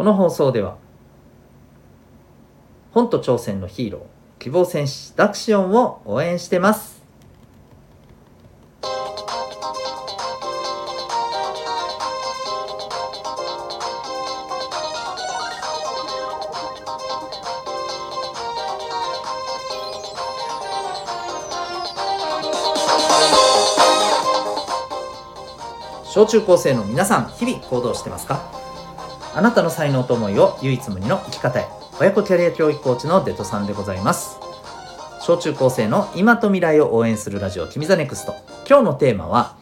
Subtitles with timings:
[0.00, 0.78] この放送では
[2.92, 4.02] 本と挑戦のヒーロー
[4.38, 7.02] 希望戦士ダクシオンを応援してます。
[26.04, 28.59] 小中高生の皆さん日々行動してますか？
[29.32, 31.68] あなたの才能と思いを唯一無二の生き方へ。
[32.00, 34.38] 親子キャリア教育コーチのデトさんでございます。
[35.20, 38.34] 小中高生の今と未来を応援するラジオ君 the NEXT。
[38.68, 39.56] 今日のテーマは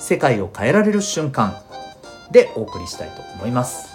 [0.00, 1.56] 世界を変えられる瞬間。
[2.32, 3.94] でお送りしたいと思います。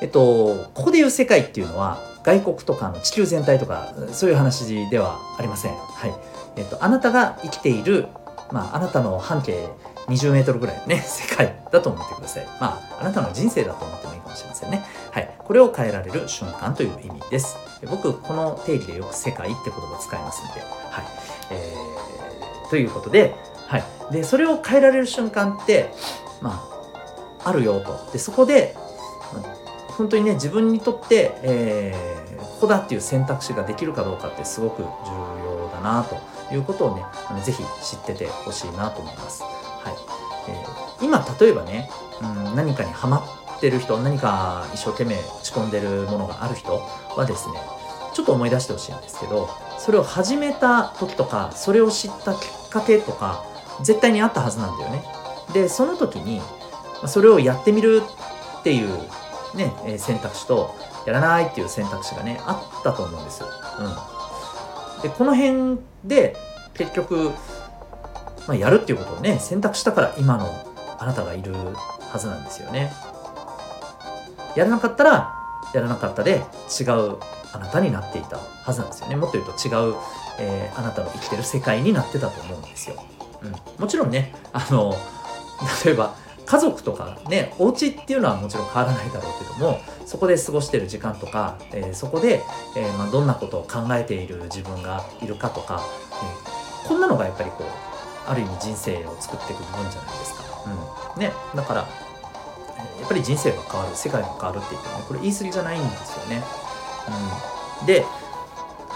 [0.00, 5.74] えっとここで言う世界っていうのは外国とかの地球全体とかそういう話ではありません。
[5.74, 6.14] はい。
[6.56, 8.06] えっとあなたが生きている
[8.50, 9.68] まああなたの半径
[10.12, 12.46] 20メートルぐらいのね、 世界だと思ってください。
[12.60, 14.84] まあ、あなたの人生だと思ってもいいかもしれませんね。
[15.10, 15.34] はい。
[15.38, 17.56] これを変えられる瞬間という意味です。
[17.88, 20.60] 僕、この定義でよく世界って言葉を使いますんで、
[20.90, 21.04] はい。
[21.50, 23.34] えー、ということで、
[23.66, 23.84] はい。
[24.10, 25.92] で、それを変えられる瞬間って、
[26.40, 26.62] ま
[27.44, 27.98] あ、あるよと。
[28.12, 28.76] で、そこで、
[29.96, 34.86] 本当にね、自分にとって、えー、ここだっていう選択肢ができるかどうかってすごく重
[35.44, 39.42] 要だなということをね、あのぜひ知っててほしいなと思います。
[39.84, 39.94] はい
[40.48, 43.18] えー、今例えばね、うん、何かにハマ
[43.56, 46.82] ってる人何か一生懸命打ち込んでるものがある人
[47.16, 47.60] はですね
[48.14, 53.44] ちょっと思い出してほしいんですけどそれを始めた時とかそれを知ったきっかけとか
[53.82, 55.04] 絶対にあったはずなんだよね。
[55.52, 56.40] でその時に
[57.06, 58.02] それをやってみる
[58.60, 58.88] っていう
[59.54, 60.74] ねえ選択肢と
[61.06, 63.48] やらないっていう選択肢がねあったと思うんですよ。
[64.96, 66.36] うん、でこの辺で
[66.74, 67.32] 結局
[68.46, 70.46] まあ、やるっていうことをね選択したから今の
[70.98, 72.92] あなたがいるはずなんですよね。
[74.56, 75.34] やらなかったら
[75.74, 76.42] やらなかったで
[76.80, 77.16] 違う
[77.52, 79.16] あなたになっていたはずなんですよね。
[79.16, 79.94] もっと言うと違う、
[80.38, 83.02] えー、あなたの生きてる世界になってたと思うんですよ、
[83.42, 84.94] うん、もちろんねあの
[85.84, 86.14] 例えば
[86.44, 92.42] 家族とかねお家っていうのはもちろん変わらないだろうけどもそこで過ごしてる時間とか、えー、そこで、
[92.76, 95.82] えーまあ、どんなことを考えている自分がいるかとか、
[96.84, 97.91] えー、こんなのがやっぱりこう
[98.26, 100.44] ある意味人生を作っていく部分じゃないですか。
[101.14, 101.86] うん、ね、だからや
[103.06, 106.42] っぱり人生が変わる世界が変わるって言ってもねこれ言い過ぎじゃないんですよね。
[107.80, 108.04] うん、で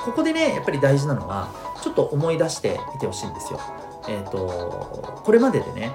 [0.04, 1.48] ここでねやっぱり大事なのは
[1.82, 3.60] ちょっと思い出してみてほしいんですよ。
[4.08, 5.90] えっ、ー、とこれまででね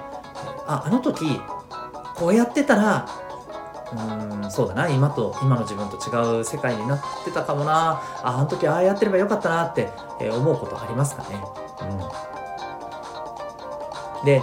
[0.66, 1.40] ああの時
[2.14, 3.08] こうやってたら
[3.92, 9.90] うんそうだな今と今の自分と違う世界になってたかもなああの時ああやってればよかったなって、
[10.30, 11.40] 思うことありますかね？
[11.80, 11.84] う
[12.28, 12.31] ん
[14.24, 14.42] で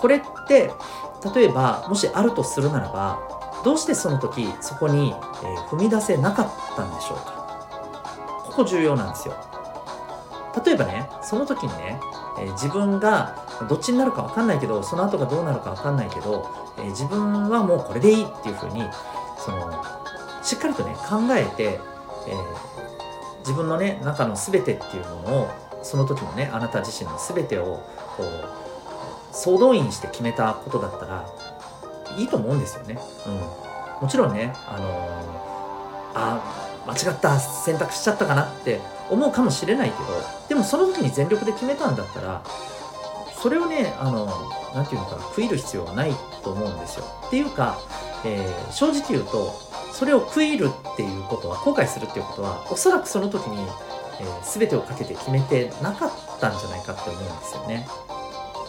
[0.00, 0.70] これって
[1.34, 3.20] 例えばもしあるとするならば
[3.64, 5.14] どうしてその時そこに、え、
[5.68, 8.42] 踏み出せなかったんでしょうか？
[8.44, 9.34] ここ重要なんですよ。
[10.64, 12.00] 例えばねその時にね、
[12.38, 13.36] え、自分が
[13.68, 18.84] どっちになるか分かんないけどその後がどうなるか分かんないけど、え、自分はもうこれでいいっていうふうに
[19.38, 19.84] その
[20.42, 21.80] しっかりとね考えて、
[22.28, 22.34] え
[23.40, 25.48] 自分のね中の全てっていうものを
[25.82, 27.82] その時のねあなた自身の全てを
[28.16, 28.67] こう
[29.32, 31.26] 総動員して決めたことだったら
[32.16, 32.98] いいと思うんですよね。
[33.26, 38.80] うん、もちろんね、あのー、あ間違った選択しちゃったかなって
[39.10, 40.04] 思うかもしれないけど
[40.48, 42.42] でもその時に全力で決めたんだったら
[43.40, 44.26] それをねあの
[44.74, 46.12] 何て言うのかな悔いる必要はない
[46.42, 47.04] と思うんですよ。
[47.26, 47.78] っていうか、
[48.24, 49.52] えー、正直言うと
[49.92, 53.58] それを悔いるっていうことは後悔するっていうことはおそらくその時に、
[54.20, 56.10] えー、全てをかけて決めてなかっ
[56.40, 57.86] たんじゃないかって思うんですよね。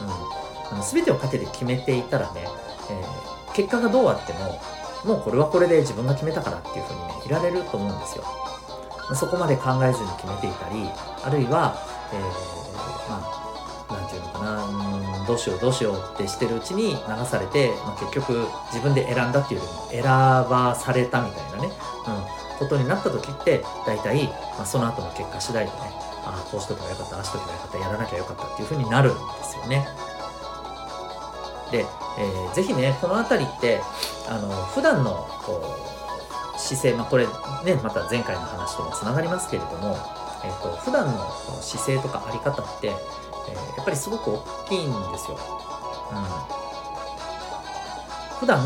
[0.01, 2.45] うんあの全てをかけて決めていたらね、
[2.89, 4.61] えー、結果がどうあっても
[5.05, 8.23] もうこれはこれで自分が決めたからっていうふうにねいられると思うんですよ。
[9.15, 10.87] そこまで考えずに決めていたり
[11.23, 11.75] あるいは、
[12.13, 24.27] えー、まあなんていうのかなうんどうしようどうしようってしてるうちに流されて、まあ、結局自分で選んだっていうよりも選ばされたみたいなね、うん、ことになった時って大体、
[24.57, 25.77] まあ、その後の結果次第でね
[26.25, 29.87] ああこうしとけばよかったああしとけばよかったやらなきゃよかったっていうふうになるんですよね。
[31.71, 31.85] で、
[32.17, 33.81] えー、ぜひねこの辺りって
[34.27, 35.61] あの普段のこ
[36.55, 37.31] う姿勢、まあ、これね
[37.81, 39.97] また前回の話ともつながりますけれども、
[40.43, 42.93] えーと、普段のこの姿勢とかあり方って、えー、
[43.77, 45.39] やっぱりすごく大きいんですよ。
[46.11, 46.17] うん、
[48.39, 48.59] 普段、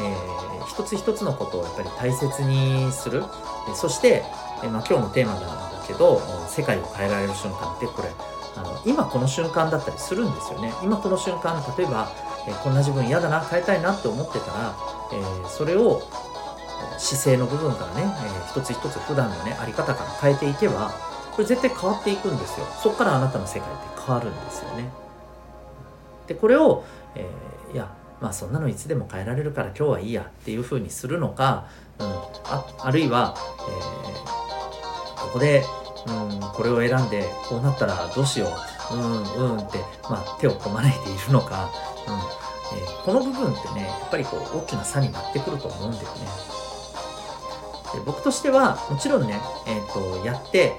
[0.00, 3.24] えー、一つ一つのことをやっぱり大切にする。
[3.74, 4.22] そして、
[4.62, 5.42] え、まあ、今日のテーマなん
[5.80, 8.08] だけど世界を変えられる瞬間ってこれ
[8.56, 10.72] あの今この瞬間だったりするんですよね。
[10.82, 12.12] 今この瞬間例えば
[12.48, 14.74] えこんな自分嫌だな変えたいなって思ってたら、
[15.12, 16.02] えー、それを、
[16.98, 20.92] 姿勢の部分からね、えー、一つ一つ普段のねあり方から変えていけば
[21.32, 22.66] これ絶対変わっていくんですよ。
[22.82, 24.90] そこからあなたの世界って変わるんですよね。
[26.26, 26.84] でこれを、
[27.14, 27.90] えー、いや
[28.20, 31.66] まあそんなのいつでも変えられるから今日はいいやっていうふうにするのか、
[31.98, 32.06] うん、
[32.44, 33.34] ああるいは、
[35.16, 35.64] え、ここで、
[36.06, 38.50] うん、これを選んでこうなったらどうしよう
[38.90, 39.78] うんうんって、
[40.10, 41.70] まあ、手をこまねいているのか、
[42.06, 46.52] うんえー、この部分ってねやっぱりこう大きな差になってくると思うんだよね。
[47.94, 50.72] で僕としてはもちろんね、えーと、やって、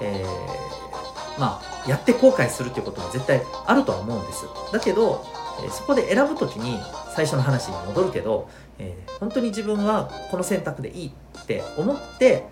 [0.00, 4.46] えー、まあやって後悔するっていうことも絶対あるとは思うんです。
[4.72, 5.24] だけど、
[5.64, 6.78] えー、そこで選ぶ時に
[7.14, 8.48] 最初の話に戻るけど、
[8.78, 12.44] えー、本当に自分はこの選択でいいって思って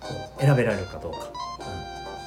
[0.00, 1.18] こう選べられるかどうか。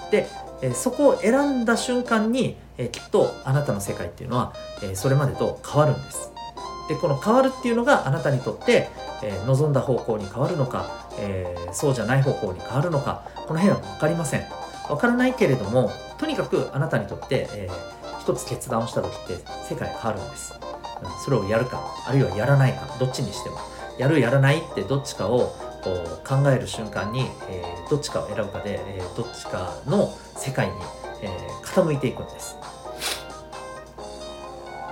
[0.05, 0.27] うん、で、
[0.61, 6.31] えそこを選んだ瞬間に、えきっとあなたの世界っていうのは、えそれまでと変わるんです。
[6.89, 8.89] でこの変わるっていうのがあなたにとって、
[9.23, 14.45] え、望んだ方向に変わるのか、え、そうじゃない方向に変わるのかこの辺は分かりません。
[14.87, 17.69] 分からないけれどもとにかくあなたにとって、え、
[18.21, 19.37] 一つ決断をした時って
[19.67, 20.53] 世界変わるんです、
[21.03, 23.57] うん、それをやるかあるいはやらないかどっちにしても。
[23.97, 30.73] やるやらないってどっちかを考える瞬間に、えー、どっちかを選ぶかで、えー、どっちかの世界に、
[31.21, 32.55] えー、傾いていくんです。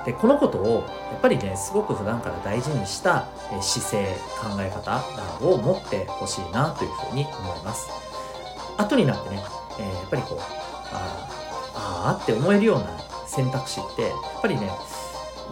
[0.06, 3.26] でこのことをやっぱりねすごく普段から大事にした
[3.60, 5.04] 姿勢考え方
[5.42, 7.90] を持ってほしいなというふうに思います。
[8.78, 9.44] 後になってね、
[9.80, 10.40] えー、やっぱりこう
[10.94, 12.88] ああって思えるような
[13.28, 14.12] 選択肢ってやっ
[14.42, 14.70] ぱりね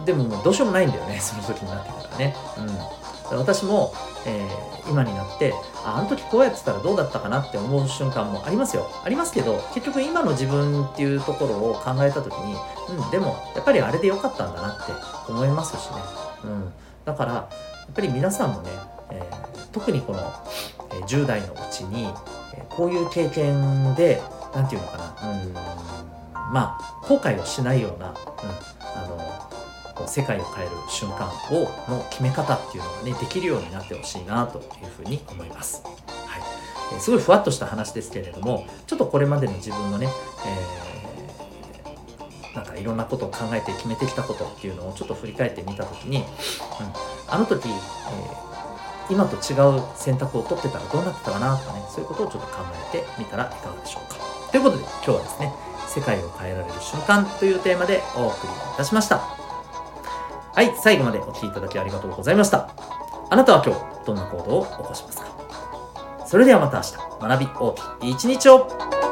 [0.04, 2.36] でももうどうしようもないんだよねその時になってからね。
[2.58, 2.68] うん。
[3.30, 3.94] 私も、
[4.26, 5.54] えー、今になって
[5.84, 8.90] ああの時こうやってたらどうだったかなって思う瞬間もありますよ。
[9.04, 12.56] ありますけど結局今の自分っていうところを考えた時に
[12.88, 14.92] うんでもやっぱりあれで良かったんだなって
[15.28, 15.96] 思いますしね、
[16.44, 16.72] うん、
[17.04, 17.48] だからや
[17.90, 18.70] っぱり皆さんもね、
[19.10, 20.18] えー、特にこの、
[20.92, 22.08] えー、10代のうちに、
[22.54, 24.22] え、こういう経験で
[24.54, 25.32] 何て言うのかな。
[25.32, 25.54] うん。
[26.52, 29.33] まあ後悔をしないような、うん、あの
[29.94, 34.64] こう世界を変える瞬間をの決め方っていうのがねできるようになってほしいなという
[34.96, 35.82] ふうに思います。
[35.84, 36.42] はい。
[36.96, 40.08] え、すごいふわっとした話ですけれどもちょっとこれまでの自分のね、
[40.46, 46.24] えー、なんかいろんなことを考えて決めてきたことっていうのをちょっと振り返ってみた時に、うん、
[47.28, 48.44] あの時、えー
[49.10, 52.64] 今と違う選択を取ってたらどうなってたかなとかねそういうことをちょっと考
[52.94, 54.16] えてみたらいかがでしょうか。
[54.50, 55.52] ということで今日はですね
[55.88, 59.43] 世界を変えられる瞬間というテーマでお送りいたしました。
[60.54, 62.70] はい、最後までお聴きいただきありがとうございました。
[63.28, 65.26] あなたは今日、どんな行動を起こしますか？
[66.24, 66.92] それではまた明日、
[67.28, 69.03] 学び大きい一日を。